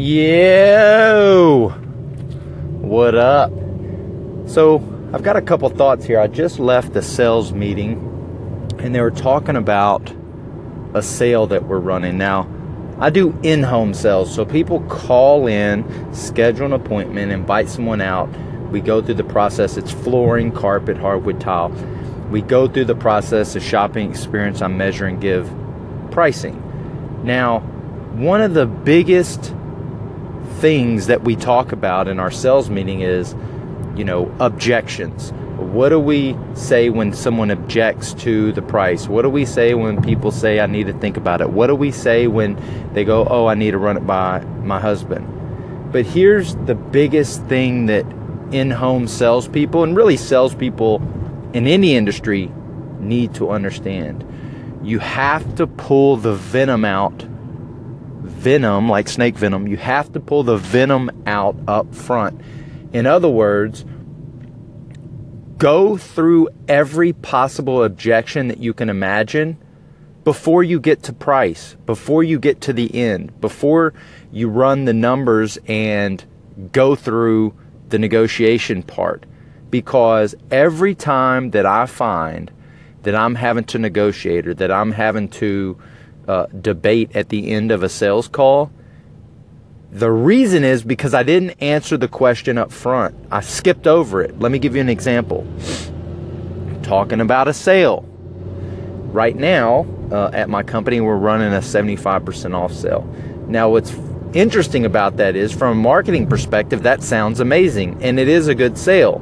[0.00, 1.68] Yo!
[2.80, 3.52] What up?
[4.46, 4.76] So,
[5.12, 6.18] I've got a couple thoughts here.
[6.18, 7.98] I just left the sales meeting
[8.78, 10.10] and they were talking about
[10.94, 12.16] a sale that we're running.
[12.16, 12.48] Now,
[12.98, 18.30] I do in home sales, so people call in, schedule an appointment, invite someone out.
[18.70, 19.76] We go through the process.
[19.76, 21.68] It's flooring, carpet, hardwood, tile.
[22.30, 24.62] We go through the process, the shopping experience.
[24.62, 25.52] I measure and give
[26.10, 26.56] pricing.
[27.22, 27.60] Now,
[28.14, 29.54] one of the biggest
[30.60, 33.34] things that we talk about in our sales meeting is,
[33.96, 35.32] you know, objections.
[35.56, 39.08] What do we say when someone objects to the price?
[39.08, 41.50] What do we say when people say, I need to think about it?
[41.50, 42.58] What do we say when
[42.92, 45.26] they go, Oh, I need to run it by my husband?
[45.92, 48.06] But here's the biggest thing that
[48.52, 51.02] in home salespeople and really salespeople
[51.52, 52.50] in any industry
[52.98, 54.24] need to understand.
[54.82, 57.26] You have to pull the venom out
[58.40, 62.40] venom, like snake venom, you have to pull the venom out up front.
[62.92, 63.84] In other words,
[65.58, 69.58] go through every possible objection that you can imagine
[70.24, 73.92] before you get to price, before you get to the end, before
[74.32, 76.24] you run the numbers and
[76.72, 77.54] go through
[77.90, 79.24] the negotiation part.
[79.68, 82.50] Because every time that I find
[83.02, 85.78] that I'm having to negotiate or that I'm having to
[86.30, 88.70] uh, debate at the end of a sales call.
[89.90, 93.16] The reason is because I didn't answer the question up front.
[93.32, 94.38] I skipped over it.
[94.38, 95.44] Let me give you an example.
[96.84, 98.02] Talking about a sale.
[99.12, 103.02] Right now, uh, at my company, we're running a 75% off sale.
[103.48, 103.92] Now, what's
[104.32, 108.54] interesting about that is, from a marketing perspective, that sounds amazing and it is a
[108.54, 109.18] good sale.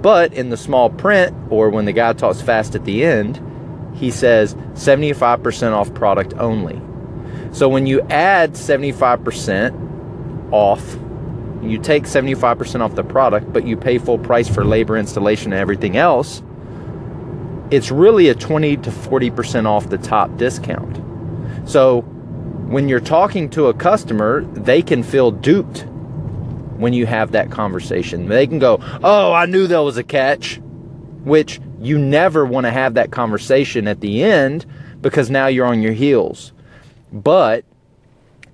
[0.00, 3.40] But in the small print, or when the guy talks fast at the end,
[3.96, 6.80] he says 75% off product only.
[7.52, 10.96] So when you add 75% off,
[11.62, 15.60] you take 75% off the product, but you pay full price for labor, installation, and
[15.60, 16.42] everything else,
[17.70, 21.00] it's really a 20 to 40% off the top discount.
[21.68, 25.86] So when you're talking to a customer, they can feel duped
[26.76, 28.28] when you have that conversation.
[28.28, 30.60] They can go, Oh, I knew there was a catch,
[31.24, 34.66] which you never want to have that conversation at the end
[35.00, 36.52] because now you're on your heels.
[37.12, 37.64] But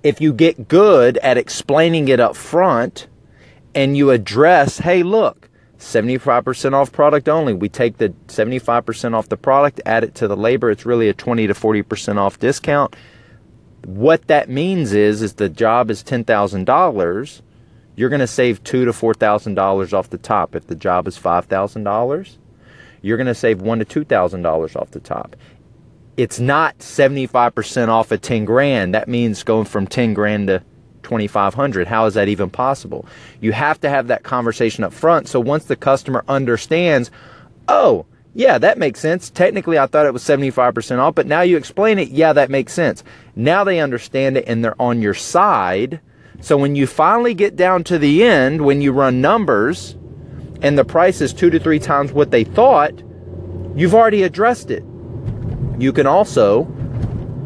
[0.02, 3.06] if you get good at explaining it up front
[3.74, 7.54] and you address, hey, look, 75% off product only.
[7.54, 10.70] We take the 75% off the product, add it to the labor.
[10.70, 12.94] It's really a 20 to 40% off discount.
[13.84, 17.42] What that means is, is the job is $10,000.
[17.96, 20.54] You're going to save two to $4,000 off the top.
[20.54, 22.36] If the job is $5,000,
[23.02, 25.36] you're going to save one to two thousand dollars off the top.
[26.16, 28.94] It's not 75% off of 10 grand.
[28.94, 30.62] That means going from 10 grand to
[31.02, 33.06] 2500 how is that even possible?
[33.40, 35.28] You have to have that conversation up front.
[35.28, 37.10] So once the customer understands
[37.68, 39.30] oh yeah that makes sense.
[39.30, 42.72] Technically i thought it was 75% off but now you explain it yeah that makes
[42.72, 43.02] sense.
[43.34, 46.00] Now they understand it and they're on your side.
[46.40, 49.96] So when you finally get down to the end when you run numbers
[50.62, 52.92] and the price is two to three times what they thought,
[53.74, 54.84] you've already addressed it.
[55.78, 56.64] You can also,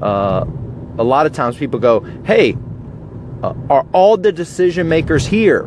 [0.03, 0.44] uh,
[0.99, 2.56] a lot of times people go, hey,
[3.43, 5.66] uh, are all the decision makers here?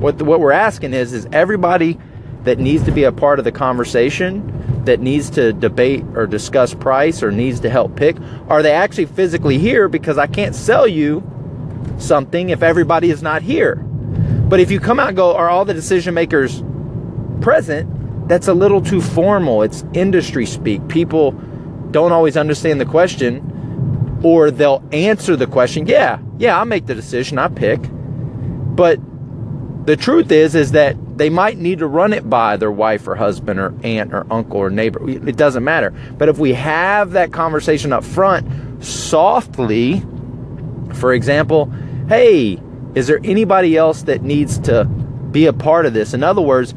[0.00, 1.98] What, the, what we're asking is, is everybody
[2.42, 6.74] that needs to be a part of the conversation, that needs to debate or discuss
[6.74, 8.16] price or needs to help pick,
[8.48, 9.88] are they actually physically here?
[9.88, 11.22] Because I can't sell you
[11.98, 13.76] something if everybody is not here.
[13.76, 16.62] But if you come out and go, are all the decision makers
[17.40, 19.62] present, that's a little too formal.
[19.62, 20.86] It's industry speak.
[20.88, 21.32] People
[21.90, 26.94] don't always understand the question, or they'll answer the question, yeah, yeah, I'll make the
[26.94, 27.80] decision, I pick.
[27.82, 29.00] But
[29.86, 33.14] the truth is, is that they might need to run it by their wife or
[33.14, 35.08] husband or aunt or uncle or neighbor.
[35.08, 35.90] It doesn't matter.
[35.90, 40.00] But if we have that conversation up front softly,
[40.94, 41.70] for example,
[42.08, 42.60] hey,
[42.94, 46.14] is there anybody else that needs to be a part of this?
[46.14, 46.74] In other words,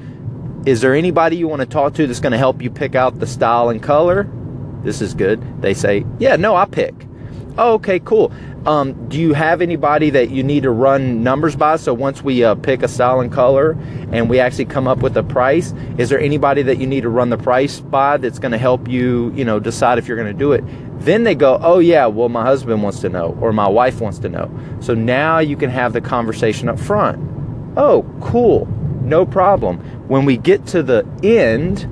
[0.65, 3.19] is there anybody you want to talk to that's going to help you pick out
[3.19, 4.29] the style and color?
[4.83, 5.61] This is good.
[5.61, 6.93] They say, yeah, no, I pick.
[7.57, 8.31] Oh, okay, cool.
[8.65, 11.75] Um, do you have anybody that you need to run numbers by?
[11.75, 13.71] So once we uh, pick a style and color
[14.11, 17.09] and we actually come up with a price, is there anybody that you need to
[17.09, 20.31] run the price by that's going to help you, you know, decide if you're going
[20.31, 20.63] to do it?
[21.01, 24.17] Then they go, oh yeah, well my husband wants to know or my wife wants
[24.19, 24.49] to know.
[24.79, 27.19] So now you can have the conversation up front.
[27.77, 28.67] Oh, cool
[29.03, 29.79] no problem.
[30.07, 31.87] When we get to the end,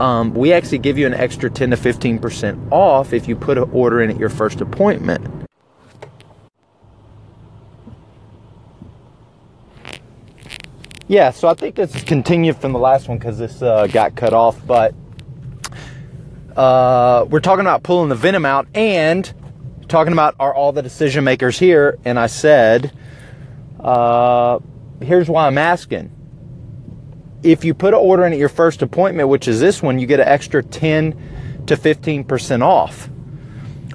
[0.00, 3.70] um, we actually give you an extra 10 to 15% off if you put an
[3.72, 5.26] order in at your first appointment.
[11.06, 14.32] Yeah, so I think this continued from the last one because this uh, got cut
[14.32, 14.94] off, but
[16.56, 19.32] uh, we're talking about pulling the venom out and
[19.86, 22.90] talking about are all the decision makers here, and I said,
[23.80, 24.60] uh,
[25.04, 26.10] here's why I'm asking.
[27.42, 30.06] If you put an order in at your first appointment, which is this one, you
[30.06, 33.08] get an extra 10 to 15% off.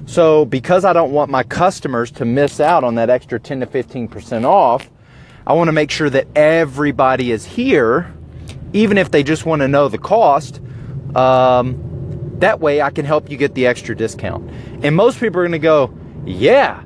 [0.06, 3.66] So, because I don't want my customers to miss out on that extra 10 to
[3.66, 4.90] 15% off,
[5.46, 8.12] I want to make sure that everybody is here,
[8.72, 10.60] even if they just want to know the cost.
[11.14, 11.90] Um,
[12.38, 14.50] that way I can help you get the extra discount.
[14.82, 16.82] And most people are going to go, yeah,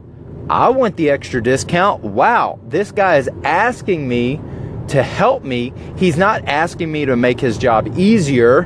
[0.50, 2.02] I want the extra discount.
[2.02, 4.41] Wow, this guy is asking me
[4.88, 5.73] to help me.
[5.96, 8.62] He's not asking me to make his job easier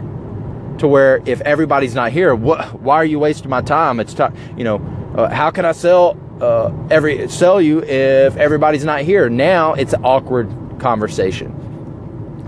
[0.79, 4.01] to where if everybody's not here, what, why are you wasting my time?
[4.01, 4.77] It's time, you know,
[5.17, 9.29] uh, how can I sell uh, every sell you if everybody's not here?
[9.29, 10.49] Now it's an awkward
[10.81, 11.55] conversation.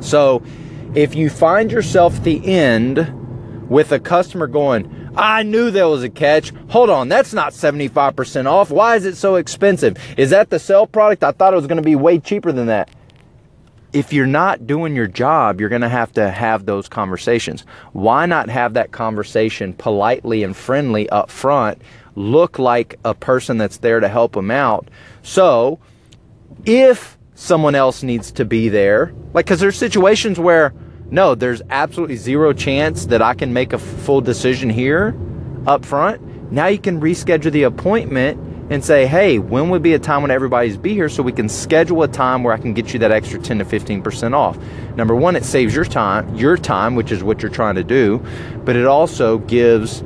[0.00, 0.42] So
[0.94, 2.98] if you find yourself at the end
[3.70, 6.52] with a customer going, I knew there was a catch.
[6.68, 8.70] Hold on, that's not 75% off.
[8.70, 9.96] Why is it so expensive?
[10.18, 11.24] Is that the sell product?
[11.24, 12.90] I thought it was going to be way cheaper than that.
[13.92, 17.64] If you're not doing your job, you're going to have to have those conversations.
[17.92, 21.80] Why not have that conversation politely and friendly up front?
[22.16, 24.88] Look like a person that's there to help them out.
[25.22, 25.78] So,
[26.64, 30.72] if someone else needs to be there, like, because there's situations where,
[31.10, 35.16] no, there's absolutely zero chance that I can make a full decision here
[35.66, 36.52] up front.
[36.52, 38.38] Now you can reschedule the appointment
[38.70, 41.48] and say, hey, when would be a time when everybody's be here so we can
[41.48, 44.56] schedule a time where I can get you that extra 10 to 15% off.
[44.94, 48.24] Number one, it saves your time, your time, which is what you're trying to do,
[48.64, 50.04] but it also gives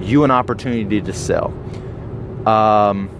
[0.00, 1.48] you an opportunity to sell.
[2.48, 3.10] Um,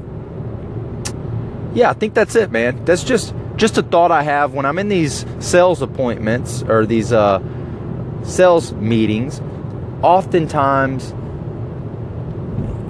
[1.75, 2.83] yeah, I think that's it, man.
[2.87, 7.13] That's just just a thought I have when I'm in these sales appointments or these
[7.13, 7.43] uh,
[8.23, 9.41] sales meetings.
[10.01, 11.11] Oftentimes,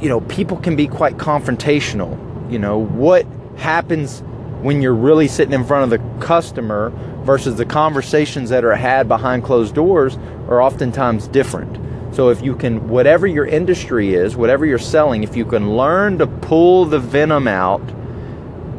[0.03, 2.17] you know, people can be quite confrontational.
[2.53, 3.26] You know, what
[3.56, 4.20] happens
[4.61, 6.91] when you're really sitting in front of the customer
[7.25, 10.19] versus the conversations that are had behind closed doors
[10.49, 11.79] are oftentimes different.
[12.14, 16.19] So if you can, whatever your industry is, whatever you're selling, if you can learn
[16.19, 17.82] to pull the venom out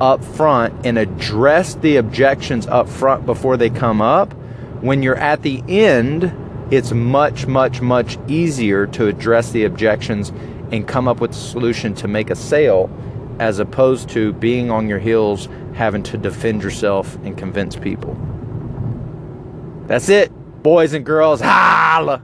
[0.02, 4.34] up front and address the objections up front before they come up,
[4.82, 6.34] when you're at the end,
[6.72, 10.30] it's much, much, much easier to address the objections
[10.72, 12.90] and come up with a solution to make a sale
[13.40, 18.18] as opposed to being on your heels having to defend yourself and convince people.
[19.88, 20.32] That's it,
[20.62, 21.42] boys and girls.
[21.42, 22.24] Holla!